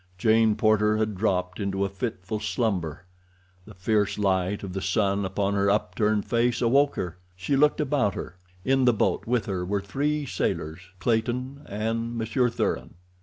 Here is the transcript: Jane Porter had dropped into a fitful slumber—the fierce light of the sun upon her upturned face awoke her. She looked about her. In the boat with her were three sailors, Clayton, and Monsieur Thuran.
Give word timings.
Jane 0.17 0.55
Porter 0.55 0.97
had 0.97 1.13
dropped 1.15 1.59
into 1.59 1.85
a 1.85 1.89
fitful 1.89 2.39
slumber—the 2.39 3.75
fierce 3.75 4.17
light 4.17 4.63
of 4.63 4.73
the 4.73 4.81
sun 4.81 5.23
upon 5.25 5.53
her 5.53 5.69
upturned 5.69 6.25
face 6.25 6.59
awoke 6.59 6.95
her. 6.95 7.19
She 7.35 7.55
looked 7.55 7.79
about 7.79 8.15
her. 8.15 8.35
In 8.65 8.85
the 8.85 8.93
boat 8.93 9.27
with 9.27 9.45
her 9.45 9.63
were 9.63 9.79
three 9.81 10.25
sailors, 10.25 10.79
Clayton, 10.99 11.61
and 11.67 12.17
Monsieur 12.17 12.49
Thuran. 12.49 12.95